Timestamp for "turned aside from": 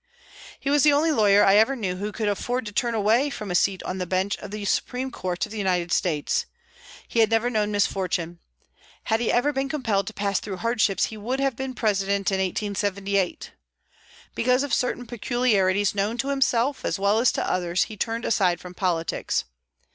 17.95-18.73